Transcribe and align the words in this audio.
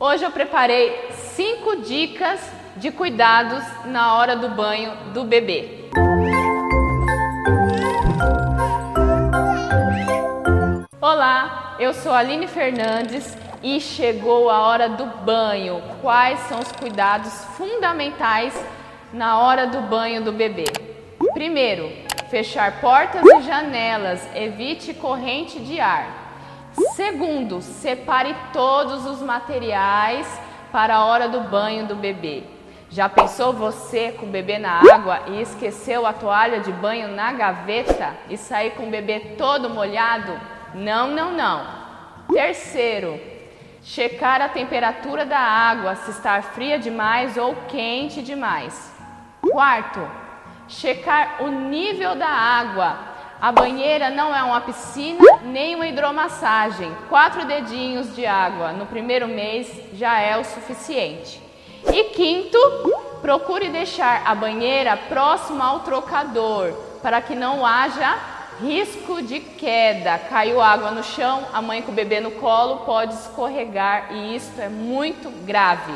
Hoje 0.00 0.24
eu 0.24 0.30
preparei 0.30 1.10
cinco 1.34 1.74
dicas 1.78 2.40
de 2.76 2.92
cuidados 2.92 3.64
na 3.86 4.14
hora 4.14 4.36
do 4.36 4.48
banho 4.48 4.92
do 5.12 5.24
bebê. 5.24 5.90
Olá, 11.00 11.74
eu 11.80 11.92
sou 11.92 12.12
Aline 12.12 12.46
Fernandes 12.46 13.36
e 13.60 13.80
chegou 13.80 14.48
a 14.48 14.60
hora 14.60 14.88
do 14.88 15.04
banho. 15.04 15.82
Quais 16.00 16.38
são 16.42 16.60
os 16.60 16.70
cuidados 16.70 17.32
fundamentais 17.56 18.54
na 19.12 19.40
hora 19.40 19.66
do 19.66 19.80
banho 19.80 20.22
do 20.22 20.30
bebê? 20.30 20.66
Primeiro, 21.34 21.90
fechar 22.30 22.80
portas 22.80 23.20
e 23.24 23.42
janelas, 23.42 24.24
evite 24.36 24.94
corrente 24.94 25.58
de 25.58 25.80
ar. 25.80 26.27
Segundo, 26.94 27.60
separe 27.60 28.34
todos 28.52 29.06
os 29.06 29.20
materiais 29.20 30.26
para 30.70 30.96
a 30.96 31.04
hora 31.04 31.28
do 31.28 31.40
banho 31.40 31.86
do 31.86 31.96
bebê. 31.96 32.44
Já 32.90 33.08
pensou 33.08 33.52
você 33.52 34.12
com 34.12 34.26
o 34.26 34.30
bebê 34.30 34.58
na 34.58 34.80
água 34.92 35.20
e 35.28 35.42
esqueceu 35.42 36.06
a 36.06 36.12
toalha 36.12 36.60
de 36.60 36.72
banho 36.72 37.08
na 37.08 37.32
gaveta 37.32 38.14
e 38.30 38.36
sair 38.36 38.70
com 38.72 38.84
o 38.84 38.90
bebê 38.90 39.20
todo 39.36 39.68
molhado? 39.68 40.32
Não, 40.74 41.08
não, 41.08 41.30
não. 41.32 41.66
Terceiro, 42.32 43.20
checar 43.82 44.40
a 44.40 44.48
temperatura 44.48 45.26
da 45.26 45.38
água, 45.38 45.96
se 45.96 46.10
está 46.10 46.40
fria 46.40 46.78
demais 46.78 47.36
ou 47.36 47.54
quente 47.68 48.22
demais. 48.22 48.94
Quarto, 49.40 50.00
checar 50.66 51.42
o 51.42 51.48
nível 51.48 52.14
da 52.14 52.28
água, 52.28 52.98
a 53.40 53.52
banheira 53.52 54.10
não 54.10 54.34
é 54.34 54.42
uma 54.42 54.60
piscina 54.60 55.24
nem 55.44 55.74
uma 55.74 55.86
hidromassagem. 55.86 56.90
Quatro 57.08 57.46
dedinhos 57.46 58.14
de 58.14 58.26
água 58.26 58.72
no 58.72 58.86
primeiro 58.86 59.28
mês 59.28 59.70
já 59.94 60.18
é 60.20 60.36
o 60.36 60.44
suficiente. 60.44 61.40
E 61.92 62.04
quinto, 62.04 62.58
procure 63.22 63.68
deixar 63.68 64.22
a 64.24 64.34
banheira 64.34 64.96
próxima 64.96 65.64
ao 65.64 65.80
trocador 65.80 66.72
para 67.02 67.20
que 67.20 67.34
não 67.34 67.64
haja 67.64 68.18
risco 68.60 69.22
de 69.22 69.38
queda. 69.38 70.18
Caiu 70.18 70.60
água 70.60 70.90
no 70.90 71.04
chão, 71.04 71.46
a 71.52 71.62
mãe 71.62 71.80
com 71.80 71.92
o 71.92 71.94
bebê 71.94 72.18
no 72.18 72.32
colo 72.32 72.78
pode 72.78 73.14
escorregar 73.14 74.12
e 74.12 74.34
isso 74.34 74.60
é 74.60 74.68
muito 74.68 75.30
grave. 75.44 75.92